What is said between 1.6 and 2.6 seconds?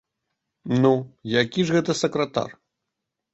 ж гэта сакратар?